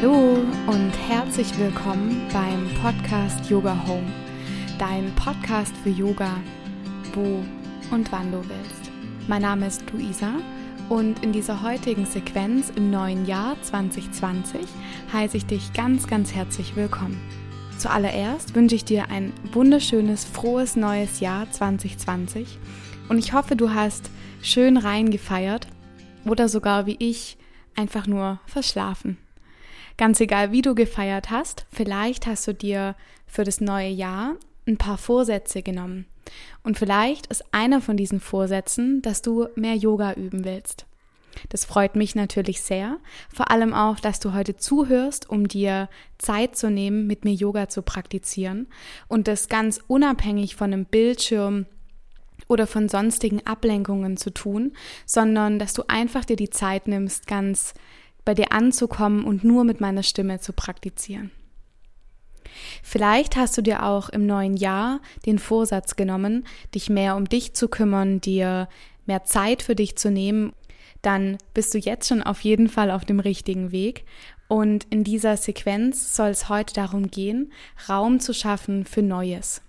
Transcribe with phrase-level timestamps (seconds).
[0.00, 4.06] Hallo und herzlich willkommen beim Podcast Yoga Home,
[4.78, 6.36] dein Podcast für Yoga,
[7.14, 7.44] wo
[7.92, 8.92] und wann du willst.
[9.26, 10.34] Mein Name ist Luisa
[10.88, 14.60] und in dieser heutigen Sequenz im neuen Jahr 2020
[15.12, 17.20] heiße ich dich ganz, ganz herzlich willkommen.
[17.78, 22.60] Zuallererst wünsche ich dir ein wunderschönes, frohes neues Jahr 2020
[23.08, 24.10] und ich hoffe, du hast
[24.42, 25.66] schön reingefeiert
[26.24, 27.36] oder sogar wie ich
[27.74, 29.18] einfach nur verschlafen.
[29.98, 32.94] Ganz egal, wie du gefeiert hast, vielleicht hast du dir
[33.26, 36.06] für das neue Jahr ein paar Vorsätze genommen.
[36.62, 40.86] Und vielleicht ist einer von diesen Vorsätzen, dass du mehr Yoga üben willst.
[41.48, 42.98] Das freut mich natürlich sehr,
[43.32, 47.68] vor allem auch, dass du heute zuhörst, um dir Zeit zu nehmen, mit mir Yoga
[47.68, 48.68] zu praktizieren
[49.08, 51.66] und das ganz unabhängig von einem Bildschirm
[52.46, 54.72] oder von sonstigen Ablenkungen zu tun,
[55.06, 57.74] sondern dass du einfach dir die Zeit nimmst, ganz
[58.28, 61.30] bei dir anzukommen und nur mit meiner Stimme zu praktizieren.
[62.82, 67.54] Vielleicht hast du dir auch im neuen Jahr den Vorsatz genommen, dich mehr um dich
[67.54, 68.68] zu kümmern, dir
[69.06, 70.52] mehr Zeit für dich zu nehmen.
[71.00, 74.04] Dann bist du jetzt schon auf jeden Fall auf dem richtigen Weg.
[74.46, 77.50] Und in dieser Sequenz soll es heute darum gehen,
[77.88, 79.62] Raum zu schaffen für Neues.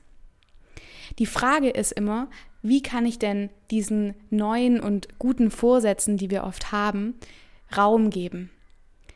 [1.18, 2.30] Die Frage ist immer,
[2.62, 7.16] wie kann ich denn diesen neuen und guten Vorsätzen, die wir oft haben,
[7.76, 8.50] Raum geben.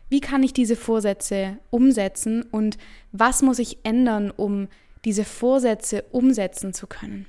[0.10, 2.78] Wie kann ich diese Vorsätze umsetzen und
[3.12, 4.68] was muss ich ändern, um
[5.06, 7.26] diese Vorsätze umsetzen zu können?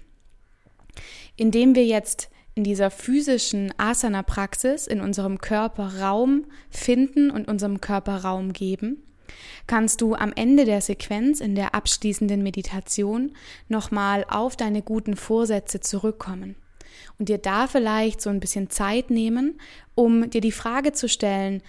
[1.37, 8.19] Indem wir jetzt in dieser physischen Asana-Praxis in unserem Körper Raum finden und unserem Körper
[8.19, 9.03] Raum geben,
[9.67, 13.33] kannst du am Ende der Sequenz in der abschließenden Meditation
[13.69, 16.55] nochmal auf deine guten Vorsätze zurückkommen
[17.19, 19.61] und dir da vielleicht so ein bisschen Zeit nehmen,
[19.95, 21.63] um dir die Frage zu stellen,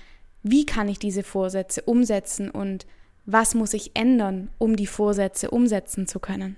[0.43, 2.85] wie kann ich diese Vorsätze umsetzen und
[3.25, 6.57] was muss ich ändern, um die Vorsätze umsetzen zu können.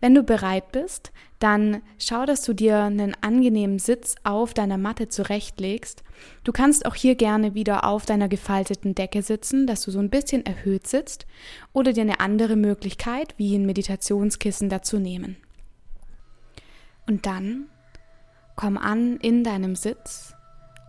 [0.00, 5.08] Wenn du bereit bist, dann schau, dass du dir einen angenehmen Sitz auf deiner Matte
[5.08, 6.02] zurechtlegst.
[6.44, 10.10] Du kannst auch hier gerne wieder auf deiner gefalteten Decke sitzen, dass du so ein
[10.10, 11.26] bisschen erhöht sitzt
[11.72, 15.36] oder dir eine andere Möglichkeit wie ein Meditationskissen dazu nehmen.
[17.08, 17.64] Und dann
[18.54, 20.34] komm an in deinem Sitz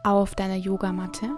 [0.04, 1.30] auf deiner Yogamatte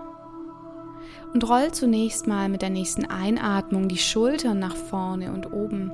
[1.33, 5.91] und roll zunächst mal mit der nächsten Einatmung die Schultern nach vorne und oben,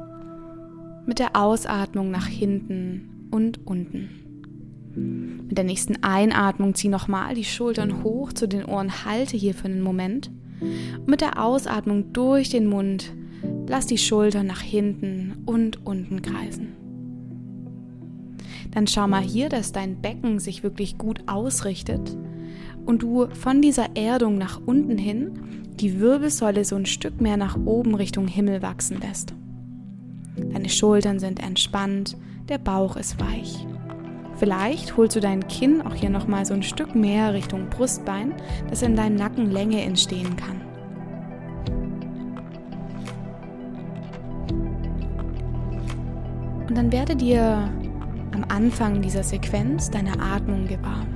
[1.06, 5.44] mit der Ausatmung nach hinten und unten.
[5.48, 9.66] Mit der nächsten Einatmung zieh nochmal die Schultern hoch zu den Ohren, halte hier für
[9.66, 10.32] einen Moment.
[10.62, 13.14] Und mit der Ausatmung durch den Mund
[13.68, 16.87] lass die Schultern nach hinten und unten kreisen
[18.72, 22.18] dann schau mal hier, dass dein Becken sich wirklich gut ausrichtet
[22.86, 25.34] und du von dieser Erdung nach unten hin
[25.80, 29.34] die Wirbelsäule so ein Stück mehr nach oben Richtung Himmel wachsen lässt.
[30.36, 32.18] Deine Schultern sind entspannt,
[32.50, 33.66] der Bauch ist weich.
[34.38, 38.34] Vielleicht holst du dein Kinn auch hier nochmal so ein Stück mehr Richtung Brustbein,
[38.70, 40.62] dass in deinem Nacken Länge entstehen kann.
[46.68, 47.70] Und dann werde dir
[48.38, 51.08] am Anfang dieser Sequenz deine Atmung gewahr.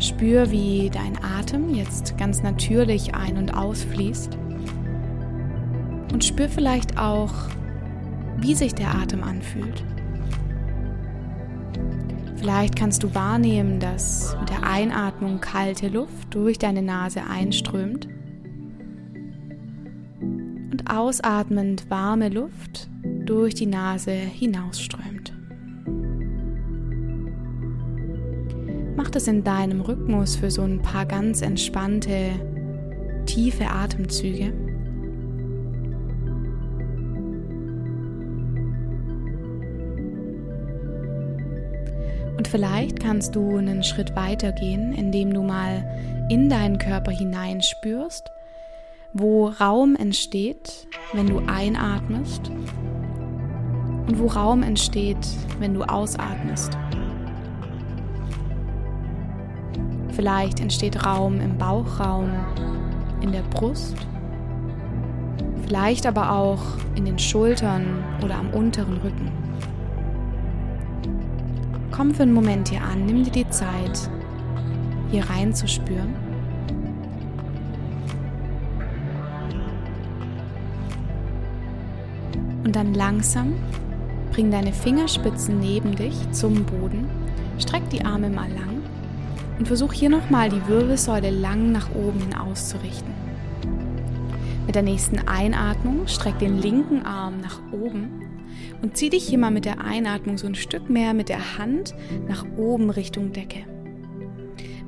[0.00, 4.36] Spür, wie dein Atem jetzt ganz natürlich ein- und ausfließt.
[6.12, 7.32] Und spür vielleicht auch,
[8.38, 9.84] wie sich der Atem anfühlt.
[12.36, 18.08] Vielleicht kannst du wahrnehmen, dass mit der Einatmung kalte Luft durch deine Nase einströmt
[20.20, 22.88] und ausatmend warme Luft
[23.24, 25.35] durch die Nase hinausströmt.
[29.16, 32.32] Das in deinem Rhythmus für so ein paar ganz entspannte,
[33.24, 34.52] tiefe Atemzüge.
[42.36, 48.30] Und vielleicht kannst du einen Schritt weiter gehen, indem du mal in deinen Körper hineinspürst,
[49.14, 52.50] wo Raum entsteht, wenn du einatmest
[54.08, 55.26] und wo Raum entsteht,
[55.58, 56.76] wenn du ausatmest.
[60.16, 62.30] Vielleicht entsteht Raum im Bauchraum,
[63.20, 63.94] in der Brust,
[65.66, 66.62] vielleicht aber auch
[66.94, 69.30] in den Schultern oder am unteren Rücken.
[71.90, 74.08] Komm für einen Moment hier an, nimm dir die Zeit,
[75.10, 76.14] hier reinzuspüren.
[82.64, 83.52] Und dann langsam
[84.32, 87.06] bring deine Fingerspitzen neben dich zum Boden,
[87.58, 88.75] streck die Arme mal lang
[89.58, 93.14] Und versuch hier nochmal die Wirbelsäule lang nach oben hin auszurichten.
[94.66, 98.26] Mit der nächsten Einatmung streck den linken Arm nach oben
[98.82, 101.94] und zieh dich hier mal mit der Einatmung so ein Stück mehr mit der Hand
[102.28, 103.64] nach oben Richtung Decke.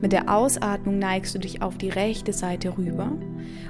[0.00, 3.12] Mit der Ausatmung neigst du dich auf die rechte Seite rüber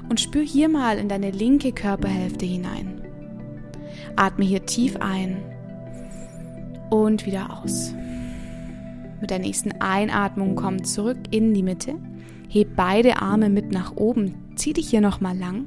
[0.09, 3.03] und spür hier mal in deine linke Körperhälfte hinein.
[4.17, 5.43] Atme hier tief ein
[6.91, 7.95] und wieder aus.
[9.21, 11.95] Mit der nächsten Einatmung komm zurück in die Mitte.
[12.49, 14.35] Heb beide Arme mit nach oben.
[14.55, 15.67] Zieh dich hier nochmal lang.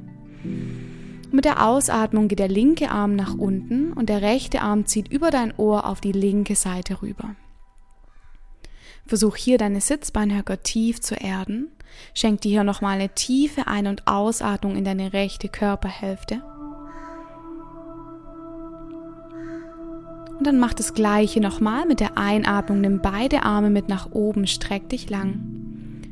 [1.32, 5.32] Mit der Ausatmung geht der linke Arm nach unten und der rechte Arm zieht über
[5.32, 7.36] dein Ohr auf die linke Seite rüber.
[9.06, 11.68] Versuch hier deine Sitzbeinhöcker tief zu erden.
[12.14, 16.42] Schenk dir hier nochmal eine tiefe Ein- und Ausatmung in deine rechte Körperhälfte.
[20.42, 22.82] Und dann mach das gleiche nochmal mit der Einatmung.
[22.82, 25.40] Nimm beide Arme mit nach oben, streck dich lang.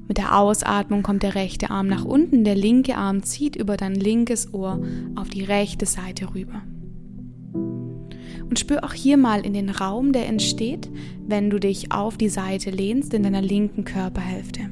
[0.07, 3.95] Mit der Ausatmung kommt der rechte Arm nach unten, der linke Arm zieht über dein
[3.95, 4.83] linkes Ohr
[5.15, 6.61] auf die rechte Seite rüber.
[7.55, 10.91] Und spür auch hier mal in den Raum, der entsteht,
[11.25, 14.69] wenn du dich auf die Seite lehnst in deiner linken Körperhälfte.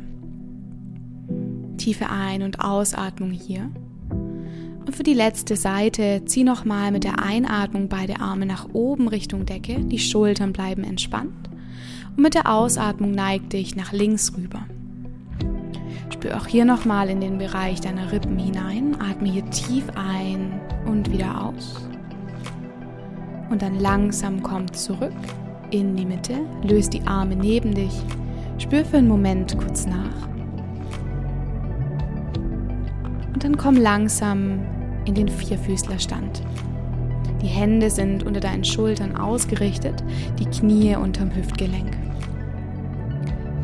[1.78, 3.72] Tiefe Ein- und Ausatmung hier.
[4.98, 9.80] Für die letzte Seite zieh nochmal mit der Einatmung beide Arme nach oben Richtung Decke,
[9.82, 11.52] die Schultern bleiben entspannt.
[12.16, 14.66] Und mit der Ausatmung neig dich nach links rüber.
[16.12, 19.00] Spür auch hier nochmal in den Bereich deiner Rippen hinein.
[19.00, 21.88] Atme hier tief ein und wieder aus.
[23.52, 25.14] Und dann langsam komm zurück
[25.70, 26.40] in die Mitte.
[26.64, 27.94] Löse die Arme neben dich.
[28.58, 30.28] Spür für einen Moment kurz nach.
[33.32, 34.62] Und dann komm langsam
[35.08, 36.44] in den Vierfüßlerstand.
[37.42, 40.04] Die Hände sind unter deinen Schultern ausgerichtet,
[40.40, 41.98] die Knie unterm Hüftgelenk.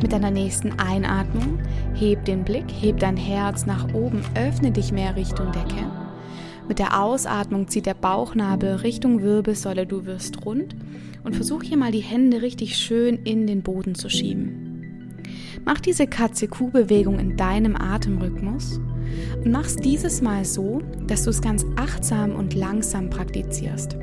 [0.00, 1.58] Mit deiner nächsten Einatmung
[1.94, 5.90] heb den Blick, heb dein Herz nach oben, öffne dich mehr Richtung Decke.
[6.68, 10.74] Mit der Ausatmung zieht der Bauchnabel Richtung Wirbelsäule, du wirst rund
[11.24, 15.22] und versuch hier mal die Hände richtig schön in den Boden zu schieben.
[15.64, 18.80] Mach diese Katze-Kuh-Bewegung in deinem Atemrhythmus
[19.44, 23.96] und mach's dieses Mal so, dass du es ganz achtsam und langsam praktizierst.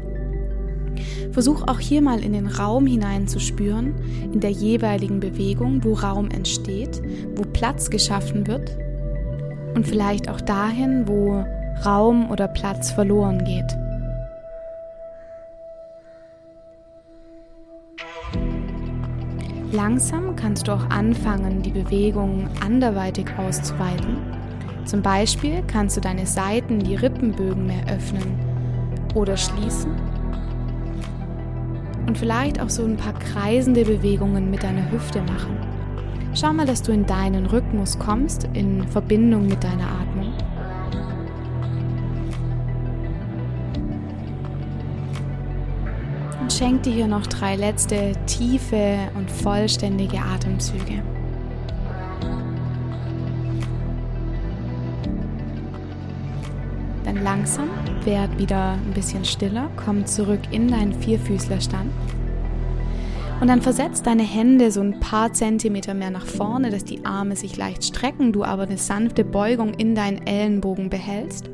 [1.31, 3.95] Versuch auch hier mal in den Raum hinein zu spüren,
[4.33, 7.01] in der jeweiligen Bewegung, wo Raum entsteht,
[7.35, 8.77] wo Platz geschaffen wird
[9.75, 11.45] und vielleicht auch dahin, wo
[11.85, 13.77] Raum oder Platz verloren geht.
[19.71, 24.40] Langsam kannst du auch anfangen, die Bewegung anderweitig auszuweiten
[24.85, 28.39] zum Beispiel kannst du deine Seiten, die Rippenbögen mehr öffnen
[29.15, 29.91] oder schließen
[32.11, 35.57] und vielleicht auch so ein paar kreisende Bewegungen mit deiner Hüfte machen.
[36.33, 40.33] Schau mal, dass du in deinen Rhythmus kommst in Verbindung mit deiner Atmung.
[46.41, 51.03] Und schenk dir hier noch drei letzte tiefe und vollständige Atemzüge.
[57.41, 57.69] Langsam
[58.05, 61.89] werd wieder ein bisschen stiller, komm zurück in deinen Vierfüßlerstand.
[63.39, 67.35] Und dann versetz deine Hände so ein paar Zentimeter mehr nach vorne, dass die Arme
[67.35, 71.49] sich leicht strecken, du aber eine sanfte Beugung in deinen Ellenbogen behältst.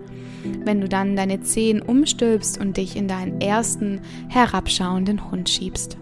[0.66, 5.98] Wenn du dann deine Zehen umstülpst und dich in deinen ersten herabschauenden Hund schiebst.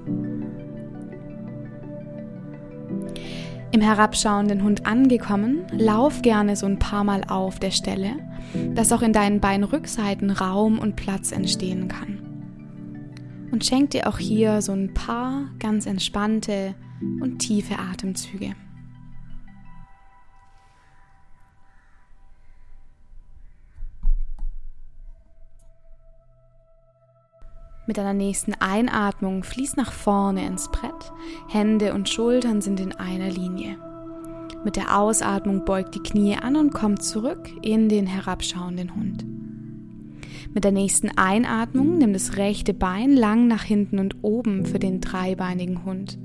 [3.75, 8.13] Im herabschauenden Hund angekommen, lauf gerne so ein paar Mal auf der Stelle,
[8.74, 13.50] dass auch in deinen Beinrückseiten Raum und Platz entstehen kann.
[13.51, 16.74] Und schenk dir auch hier so ein paar ganz entspannte
[17.20, 18.55] und tiefe Atemzüge.
[27.88, 31.12] Mit deiner nächsten Einatmung fließ nach vorne ins Brett,
[31.48, 33.77] Hände und Schultern sind in einer Linie.
[34.63, 39.25] Mit der Ausatmung beugt die Knie an und kommt zurück in den herabschauenden Hund.
[40.56, 45.01] Mit der nächsten Einatmung nimm das rechte Bein lang nach hinten und oben für den
[45.01, 46.18] dreibeinigen Hund.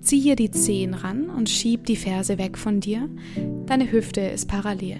[0.00, 3.08] Zieh hier die Zehen ran und schieb die Ferse weg von dir.
[3.66, 4.98] Deine Hüfte ist parallel.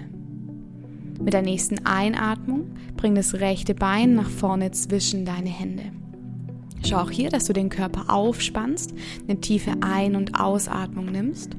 [1.19, 5.83] Mit der nächsten Einatmung bring das rechte Bein nach vorne zwischen deine Hände.
[6.85, 8.93] Schau auch hier, dass du den Körper aufspannst,
[9.27, 11.55] eine tiefe Ein- und Ausatmung nimmst.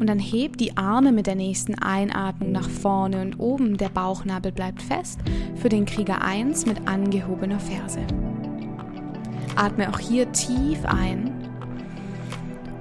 [0.00, 3.76] Und dann heb die Arme mit der nächsten Einatmung nach vorne und oben.
[3.76, 5.20] Der Bauchnabel bleibt fest
[5.54, 8.00] für den Krieger 1 mit angehobener Ferse.
[9.54, 11.41] Atme auch hier tief ein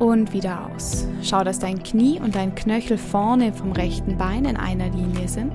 [0.01, 1.05] Und wieder aus.
[1.21, 5.53] Schau, dass dein Knie und dein Knöchel vorne vom rechten Bein in einer Linie sind.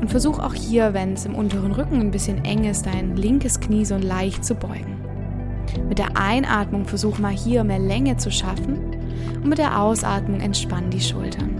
[0.00, 3.60] Und versuch auch hier, wenn es im unteren Rücken ein bisschen eng ist, dein linkes
[3.60, 4.96] Knie so leicht zu beugen.
[5.88, 8.76] Mit der Einatmung versuch mal hier mehr Länge zu schaffen
[9.36, 11.54] und mit der Ausatmung entspann die Schultern.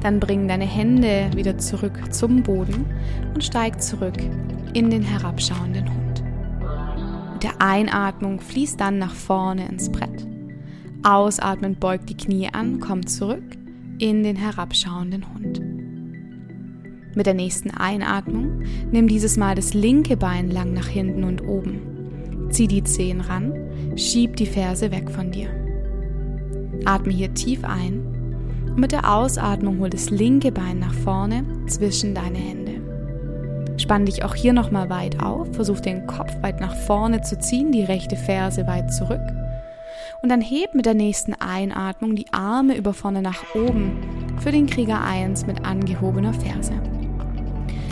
[0.00, 2.86] Dann bring deine Hände wieder zurück zum Boden
[3.34, 4.16] und steig zurück
[4.72, 6.24] in den herabschauenden Hund.
[7.34, 10.33] Mit der Einatmung fließ dann nach vorne ins Brett.
[11.06, 13.58] Ausatmend beugt die Knie an, kommt zurück
[13.98, 15.60] in den herabschauenden Hund.
[17.14, 22.48] Mit der nächsten Einatmung nimm dieses Mal das linke Bein lang nach hinten und oben.
[22.48, 23.52] Zieh die Zehen ran,
[23.96, 25.50] schieb die Ferse weg von dir.
[26.86, 28.00] Atme hier tief ein
[28.68, 32.80] und mit der Ausatmung hol das linke Bein nach vorne zwischen deine Hände.
[33.76, 37.72] Spann dich auch hier nochmal weit auf, versuch den Kopf weit nach vorne zu ziehen,
[37.72, 39.20] die rechte Ferse weit zurück
[40.24, 43.92] und dann heb mit der nächsten Einatmung die Arme über vorne nach oben
[44.40, 46.72] für den Krieger 1 mit angehobener Ferse.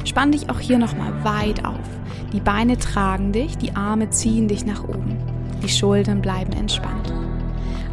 [0.07, 1.87] Spann dich auch hier nochmal weit auf.
[2.33, 5.19] Die Beine tragen dich, die Arme ziehen dich nach oben.
[5.63, 7.13] Die Schultern bleiben entspannt.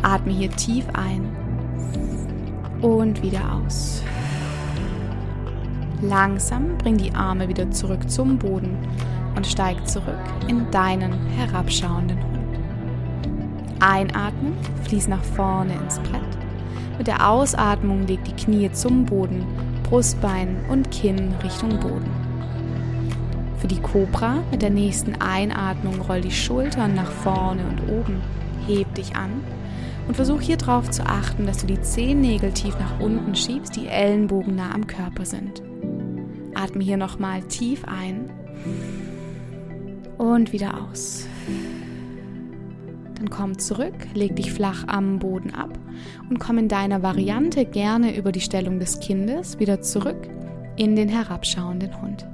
[0.03, 1.36] Atme hier tief ein
[2.81, 4.01] und wieder aus.
[6.01, 8.77] Langsam bring die Arme wieder zurück zum Boden
[9.36, 10.15] und steig zurück
[10.48, 12.29] in deinen herabschauenden.
[13.80, 16.22] Einatmen, fließ nach vorne ins Brett.
[16.98, 19.46] Mit der Ausatmung leg die Knie zum Boden,
[19.84, 22.12] Brustbein und Kinn Richtung Boden.
[23.58, 28.22] Für die Cobra mit der nächsten Einatmung roll die Schultern nach vorne und oben,
[28.68, 29.44] heb dich an
[30.08, 33.88] und versuch hier darauf zu achten, dass du die Zehennägel tief nach unten schiebst, die
[33.88, 35.62] Ellenbogen nah am Körper sind.
[36.56, 38.30] Atme hier nochmal tief ein
[40.18, 41.26] und wieder aus.
[43.20, 45.78] Dann komm zurück, leg dich flach am Boden ab
[46.30, 50.30] und komm in deiner Variante gerne über die Stellung des Kindes wieder zurück
[50.78, 52.26] in den herabschauenden Hund.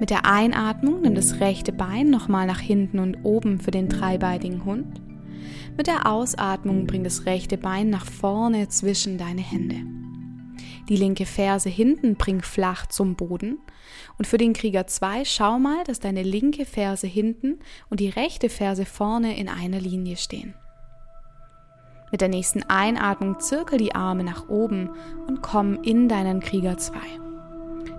[0.00, 4.64] Mit der Einatmung nimm das rechte Bein nochmal nach hinten und oben für den dreibeinigen
[4.64, 5.00] Hund.
[5.76, 9.76] Mit der Ausatmung bring das rechte Bein nach vorne zwischen deine Hände.
[10.88, 13.58] Die linke Ferse hinten bring flach zum Boden.
[14.18, 18.50] Und für den Krieger 2 schau mal, dass deine linke Ferse hinten und die rechte
[18.50, 20.54] Ferse vorne in einer Linie stehen.
[22.12, 24.90] Mit der nächsten Einatmung zirkel die Arme nach oben
[25.26, 26.96] und komm in deinen Krieger 2.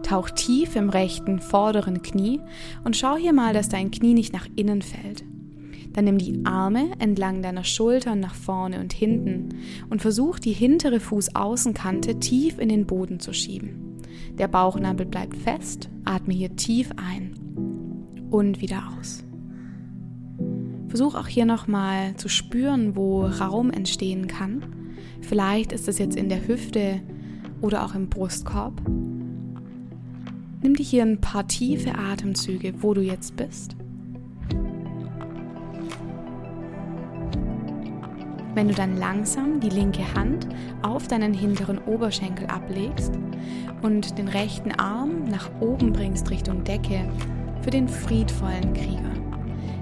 [0.04, 2.40] Tauch tief im rechten vorderen Knie
[2.84, 5.24] und schau hier mal, dass dein Knie nicht nach innen fällt.
[5.96, 9.56] Dann nimm die Arme entlang deiner Schultern nach vorne und hinten
[9.90, 13.96] und versuch die hintere Fußaußenkante tief in den Boden zu schieben.
[14.38, 17.34] Der Bauchnabel bleibt fest, atme hier tief ein
[18.30, 19.24] und wieder aus.
[20.90, 24.66] Versuch auch hier nochmal zu spüren, wo Raum entstehen kann.
[25.22, 27.00] Vielleicht ist es jetzt in der Hüfte
[27.62, 28.82] oder auch im Brustkorb.
[30.62, 33.78] Nimm dir hier ein paar tiefe Atemzüge, wo du jetzt bist.
[38.56, 40.48] Wenn du dann langsam die linke Hand
[40.82, 43.12] auf deinen hinteren Oberschenkel ablegst
[43.82, 47.06] und den rechten Arm nach oben bringst Richtung Decke
[47.62, 49.12] für den friedvollen Krieger.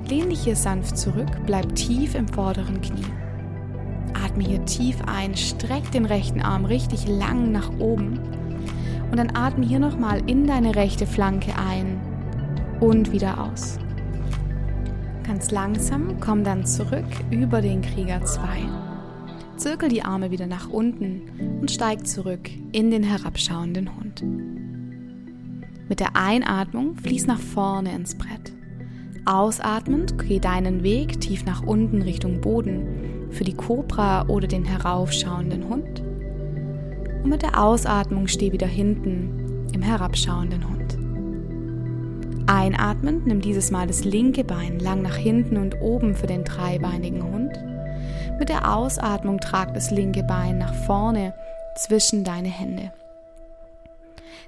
[0.09, 3.05] Lehn dich hier sanft zurück, bleib tief im vorderen Knie.
[4.25, 8.19] Atme hier tief ein, streck den rechten Arm richtig lang nach oben
[9.11, 12.01] und dann atme hier nochmal in deine rechte Flanke ein
[12.79, 13.77] und wieder aus.
[15.25, 18.43] Ganz langsam komm dann zurück über den Krieger 2.
[19.55, 24.23] Zirkel die Arme wieder nach unten und steig zurück in den herabschauenden Hund.
[25.87, 28.51] Mit der Einatmung fließ nach vorne ins Brett.
[29.25, 35.69] Ausatmend geh deinen Weg tief nach unten Richtung Boden für die Kobra oder den heraufschauenden
[35.69, 36.03] Hund.
[37.23, 40.82] Und mit der Ausatmung steh wieder hinten im herabschauenden Hund.
[42.53, 47.23] Einatmend nimm dieses Mal das linke Bein lang nach hinten und oben für den dreibeinigen
[47.23, 47.51] Hund.
[48.37, 51.33] Mit der Ausatmung trag das linke Bein nach vorne
[51.75, 52.91] zwischen deine Hände.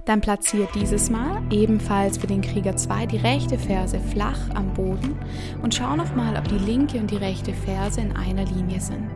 [0.04, 5.18] Dann platziert dieses Mal ebenfalls für den Krieger 2 die rechte Ferse flach am Boden
[5.60, 9.10] und schau nochmal, ob die linke und die rechte Ferse in einer Linie sind.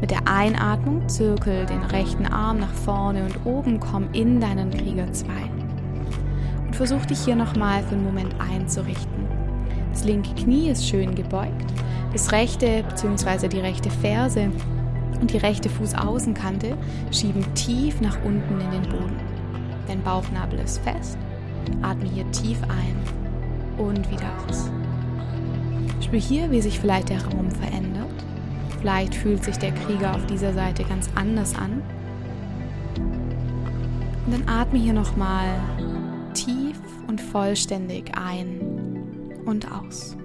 [0.00, 5.12] Mit der Einatmung zirkel den rechten Arm nach vorne und oben komm in deinen Krieger
[5.12, 5.55] 2
[6.76, 9.26] versuch dich hier nochmal für einen Moment einzurichten.
[9.92, 11.72] Das linke Knie ist schön gebeugt,
[12.12, 13.48] das rechte bzw.
[13.48, 14.50] die rechte Ferse
[15.20, 16.76] und die rechte Fußaußenkante
[17.10, 19.16] schieben tief nach unten in den Boden.
[19.86, 21.16] Dein Bauchnabel ist fest,
[21.82, 22.96] atme hier tief ein
[23.78, 24.70] und wieder aus.
[26.02, 28.06] Spür hier, wie sich vielleicht der Raum verändert.
[28.80, 31.82] Vielleicht fühlt sich der Krieger auf dieser Seite ganz anders an.
[34.26, 35.46] Und dann atme hier nochmal
[37.30, 40.16] vollständig ein und aus.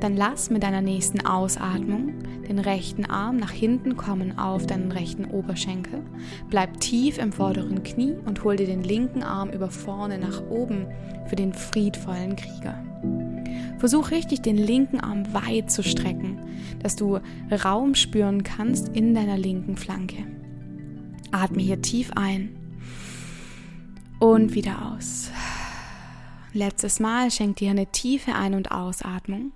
[0.00, 2.12] Dann lass mit deiner nächsten Ausatmung
[2.46, 6.02] den rechten Arm nach hinten kommen auf deinen rechten Oberschenkel.
[6.50, 10.86] Bleib tief im vorderen Knie und hol dir den linken Arm über vorne nach oben
[11.26, 12.84] für den friedvollen Krieger.
[13.78, 16.38] Versuch richtig den linken Arm weit zu strecken,
[16.82, 17.18] dass du
[17.64, 20.18] Raum spüren kannst in deiner linken Flanke.
[21.32, 22.50] Atme hier tief ein
[24.18, 25.30] und wieder aus.
[26.52, 29.52] Letztes Mal schenk dir eine tiefe Ein- und Ausatmung.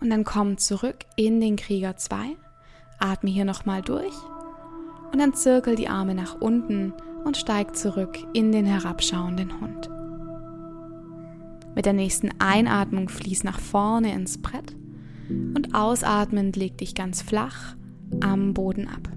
[0.00, 2.36] Und dann komm zurück in den Krieger 2.
[2.98, 4.14] Atme hier nochmal durch.
[5.12, 6.92] Und dann zirkel die Arme nach unten
[7.24, 9.90] und steig zurück in den herabschauenden Hund.
[11.74, 14.76] Mit der nächsten Einatmung fließ nach vorne ins Brett
[15.28, 17.74] und ausatmend leg dich ganz flach
[18.20, 19.15] am Boden ab.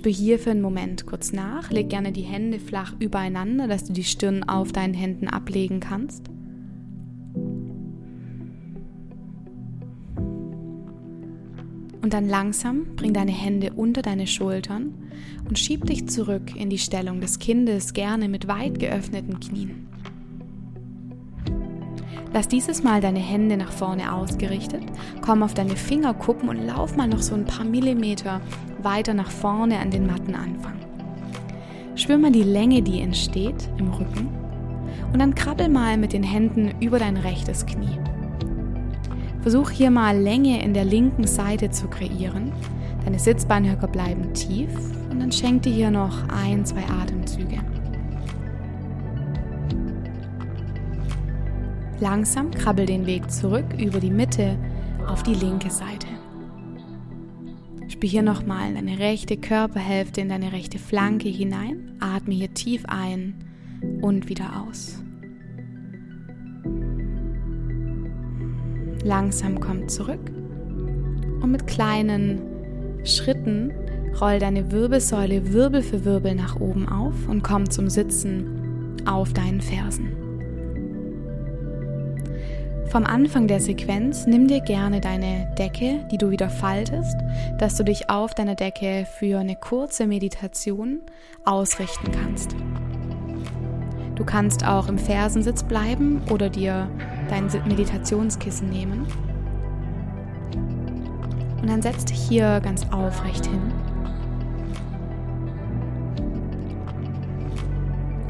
[0.00, 3.92] Spür hier für einen Moment kurz nach, leg gerne die Hände flach übereinander, dass du
[3.92, 6.30] die Stirn auf deinen Händen ablegen kannst.
[12.00, 14.94] Und dann langsam bring deine Hände unter deine Schultern
[15.46, 19.86] und schieb dich zurück in die Stellung des Kindes, gerne mit weit geöffneten Knien.
[22.32, 24.84] Lass dieses Mal deine Hände nach vorne ausgerichtet,
[25.20, 28.40] komm auf deine Fingerkuppen und lauf mal noch so ein paar Millimeter
[28.84, 30.74] weiter nach vorne an den Mattenanfang.
[31.94, 34.28] Spür mal die Länge, die entsteht im Rücken
[35.12, 37.98] und dann krabbel mal mit den Händen über dein rechtes Knie.
[39.42, 42.52] Versuch hier mal Länge in der linken Seite zu kreieren.
[43.04, 44.70] Deine Sitzbeinhöcker bleiben tief
[45.10, 47.58] und dann schenk dir hier noch ein, zwei Atemzüge.
[52.00, 54.56] Langsam krabbel den Weg zurück über die Mitte
[55.06, 56.06] auf die linke Seite.
[58.00, 61.98] Spür hier nochmal deine rechte Körperhälfte in deine rechte Flanke hinein.
[62.00, 63.34] Atme hier tief ein
[64.00, 65.02] und wieder aus.
[69.04, 70.32] Langsam komm zurück
[71.42, 72.40] und mit kleinen
[73.04, 73.70] Schritten
[74.18, 79.60] roll deine Wirbelsäule Wirbel für Wirbel nach oben auf und komm zum Sitzen auf deinen
[79.60, 80.29] Fersen.
[82.90, 87.16] Vom Anfang der Sequenz nimm dir gerne deine Decke, die du wieder faltest,
[87.56, 90.98] dass du dich auf deiner Decke für eine kurze Meditation
[91.44, 92.56] ausrichten kannst.
[94.16, 96.90] Du kannst auch im Fersensitz bleiben oder dir
[97.28, 99.06] dein Meditationskissen nehmen.
[101.62, 103.72] Und dann setz dich hier ganz aufrecht hin.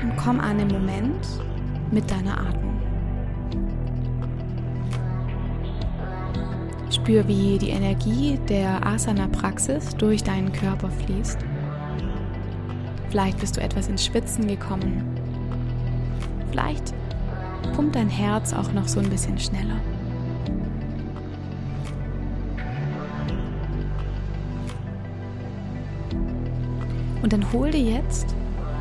[0.03, 1.27] Und komm an im Moment
[1.90, 2.69] mit deiner Atmung.
[7.11, 11.38] Spür, wie die Energie der Asana-Praxis durch deinen Körper fließt.
[13.09, 15.03] Vielleicht bist du etwas ins Schwitzen gekommen
[16.53, 16.94] Vielleicht
[17.75, 19.81] pumpt dein Herz auch noch so ein bisschen schneller.
[27.23, 28.37] Und dann hol dir jetzt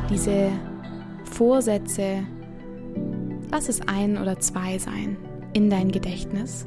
[0.08, 0.50] diese
[1.24, 2.18] Vorsätze,
[3.50, 5.16] lass es ein oder zwei sein,
[5.52, 6.64] in dein Gedächtnis.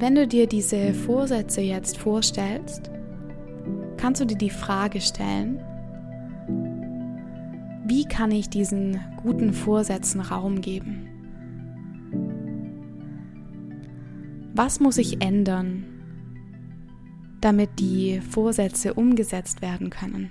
[0.00, 2.88] Wenn du dir diese Vorsätze jetzt vorstellst,
[3.96, 5.58] kannst du dir die Frage stellen,
[7.84, 11.08] wie kann ich diesen guten Vorsätzen Raum geben?
[14.54, 15.82] Was muss ich ändern,
[17.40, 20.30] damit die Vorsätze umgesetzt werden können?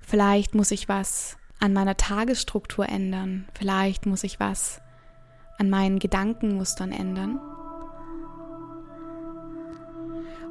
[0.00, 4.80] Vielleicht muss ich was an meiner Tagesstruktur ändern, vielleicht muss ich was
[5.60, 7.38] an meinen Gedankenmustern ändern.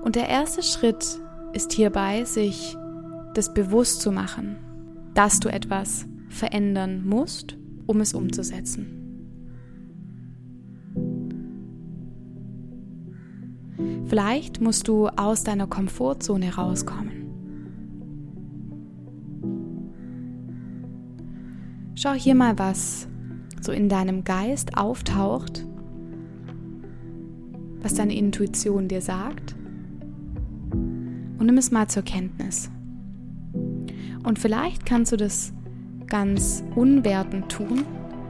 [0.03, 1.19] Und der erste Schritt
[1.51, 2.77] ist hierbei, sich
[3.33, 4.57] das bewusst zu machen,
[5.15, 8.95] dass du etwas verändern musst, um es umzusetzen.
[14.05, 17.13] Vielleicht musst du aus deiner Komfortzone rauskommen.
[21.95, 23.07] Schau hier mal, was
[23.61, 25.65] so in deinem Geist auftaucht,
[27.81, 29.55] was deine Intuition dir sagt
[30.71, 32.69] und nimm es mal zur Kenntnis.
[34.23, 35.53] Und vielleicht kannst du das
[36.07, 37.85] ganz unwertend tun,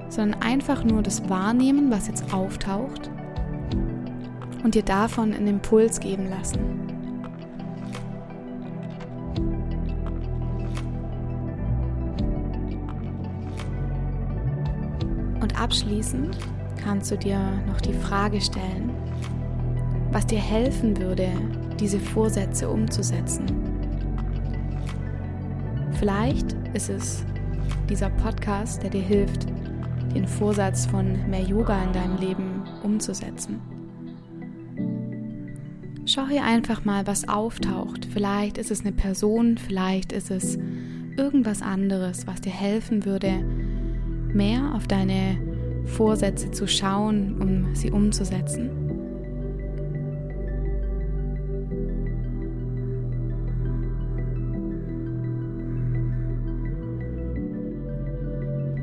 [0.10, 3.10] sondern einfach nur das wahrnehmen, was jetzt auftaucht
[4.64, 6.89] und dir davon einen Impuls geben lassen.
[15.70, 16.36] Abschließend
[16.84, 18.90] kannst du dir noch die Frage stellen,
[20.12, 21.30] was dir helfen würde,
[21.80, 23.46] diese Vorsätze umzusetzen.
[26.00, 27.24] Vielleicht ist es
[27.88, 29.46] dieser Podcast, der dir hilft,
[30.16, 33.62] den Vorsatz von mehr Yoga in deinem Leben umzusetzen.
[36.08, 38.08] Schau hier einfach mal, was auftaucht.
[38.12, 40.58] Vielleicht ist es eine Person, vielleicht ist es
[41.16, 43.44] irgendwas anderes, was dir helfen würde,
[44.34, 45.49] mehr auf deine
[45.90, 48.70] Vorsätze zu schauen, um sie umzusetzen.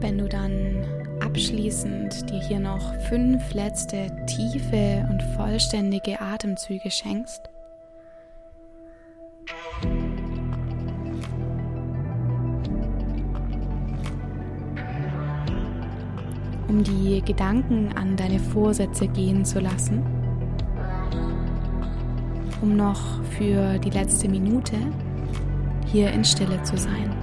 [0.01, 0.85] Wenn du dann
[1.21, 7.51] abschließend dir hier noch fünf letzte tiefe und vollständige Atemzüge schenkst,
[16.77, 20.03] um die Gedanken an deine Vorsätze gehen zu lassen,
[22.61, 23.01] um noch
[23.39, 24.77] für die letzte Minute
[25.87, 27.17] hier in Stille zu sein.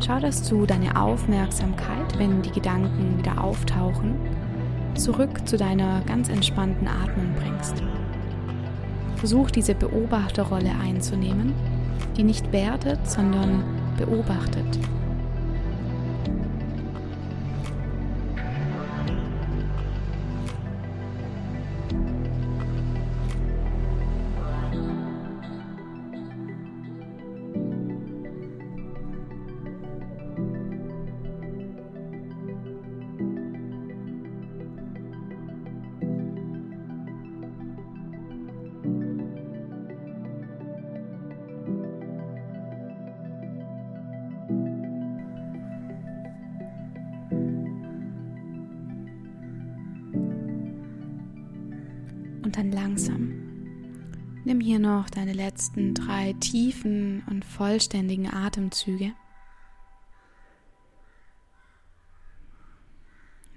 [0.00, 4.14] Schau, dass du deine Aufmerksamkeit, wenn die Gedanken wieder auftauchen,
[4.94, 7.82] zurück zu deiner ganz entspannten Atmung bringst.
[9.16, 11.52] Versuch diese Beobachterrolle einzunehmen,
[12.16, 13.64] die nicht wertet, sondern
[13.98, 14.78] beobachtet.
[52.48, 53.34] Und dann langsam.
[54.46, 59.12] Nimm hier noch deine letzten drei tiefen und vollständigen Atemzüge.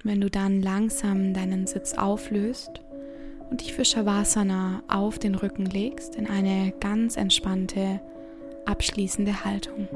[0.04, 2.82] Wenn du dann langsam deinen Sitz auflöst
[3.50, 8.02] und dich für Shavasana auf den Rücken legst in eine ganz entspannte,
[8.66, 9.88] abschließende Haltung.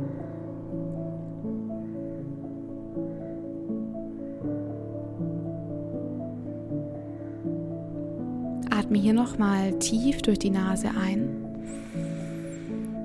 [8.95, 11.27] Atme hier nochmal tief durch die Nase ein.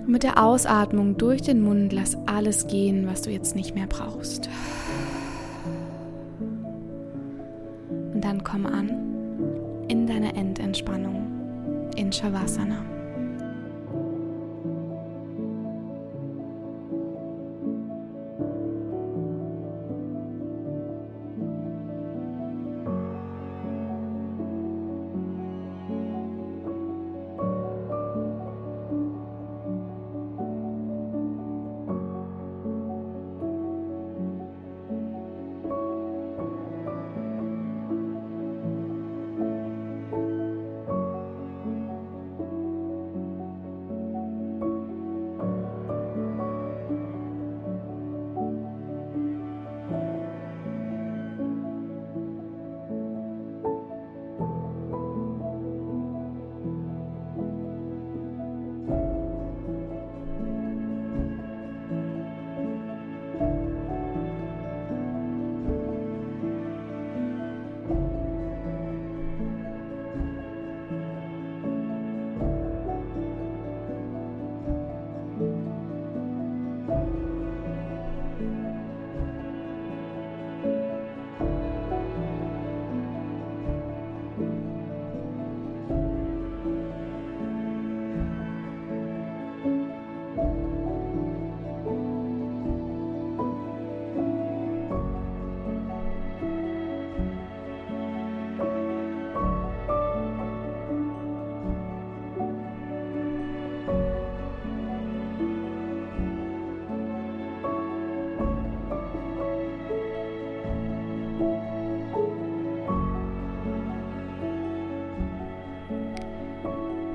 [0.01, 3.89] Und mit der Ausatmung durch den Mund lass alles gehen, was du jetzt nicht mehr
[3.89, 4.49] brauchst.
[8.15, 8.91] Und dann komm an
[9.89, 12.85] in deiner Endentspannung in Shavasana.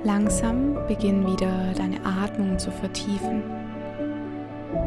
[0.05, 3.41] Langsam beginn wieder deine Atmung zu vertiefen.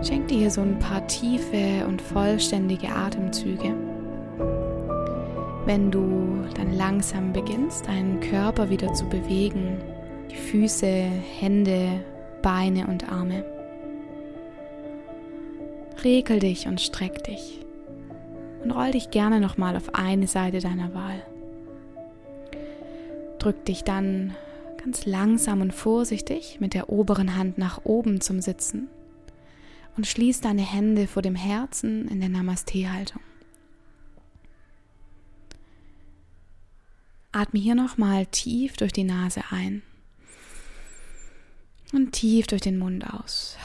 [0.00, 3.74] Schenk dir hier so ein paar tiefe und vollständige Atemzüge.
[5.66, 9.76] wenn du dann langsam beginnst, deinen Körper wieder zu bewegen,
[10.30, 12.00] die Füße, Hände,
[12.40, 13.44] Beine und Arme.
[16.02, 17.60] Regel dich und streck dich
[18.62, 21.22] und roll dich gerne nochmal auf eine Seite deiner Wahl.
[23.38, 24.34] Drück dich dann
[24.88, 28.88] ganz langsam und vorsichtig mit der oberen Hand nach oben zum Sitzen
[29.98, 33.20] und schließ deine Hände vor dem Herzen in der Namaste-Haltung.
[37.32, 39.82] Atme hier nochmal tief durch die Nase ein
[41.92, 43.58] und tief durch den Mund aus.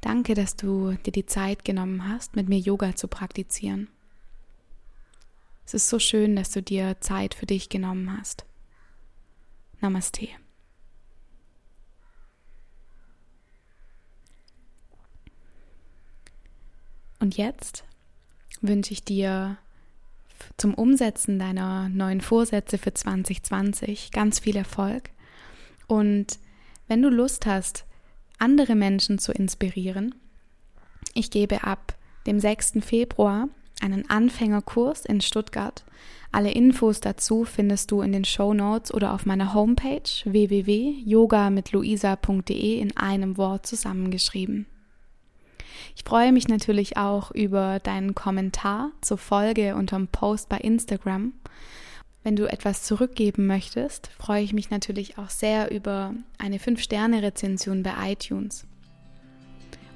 [0.00, 3.90] Danke, dass du dir die Zeit genommen hast, mit mir Yoga zu praktizieren.
[5.66, 8.44] Es ist so schön, dass du dir Zeit für dich genommen hast.
[9.80, 10.28] Namaste.
[17.18, 17.84] Und jetzt
[18.60, 19.56] wünsche ich dir
[20.58, 25.10] zum Umsetzen deiner neuen Vorsätze für 2020 ganz viel Erfolg.
[25.86, 26.38] Und
[26.86, 27.86] wenn du Lust hast,
[28.38, 30.14] andere Menschen zu inspirieren,
[31.14, 31.96] ich gebe ab
[32.26, 32.74] dem 6.
[32.80, 33.48] Februar
[33.80, 35.84] einen Anfängerkurs in Stuttgart.
[36.32, 42.96] Alle Infos dazu findest du in den Show Notes oder auf meiner Homepage www.yogamitluisa.de in
[42.96, 44.66] einem Wort zusammengeschrieben.
[45.96, 51.32] Ich freue mich natürlich auch über deinen Kommentar zur Folge unterm Post bei Instagram.
[52.24, 58.12] Wenn du etwas zurückgeben möchtest, freue ich mich natürlich auch sehr über eine 5-Sterne-Rezension bei
[58.12, 58.66] iTunes.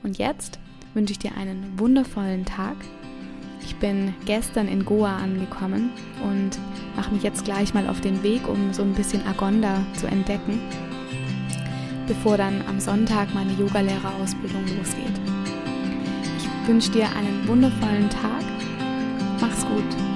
[0.02, 0.58] Und jetzt
[0.94, 2.76] wünsche ich dir einen wundervollen Tag.
[3.68, 5.90] Ich bin gestern in Goa angekommen
[6.24, 6.58] und
[6.96, 10.60] mache mich jetzt gleich mal auf den Weg, um so ein bisschen Agonda zu entdecken,
[12.08, 15.20] bevor dann am Sonntag meine Yogalehrerausbildung losgeht
[16.68, 18.44] wünsche dir einen wundervollen Tag.
[19.40, 20.08] Mach's gut.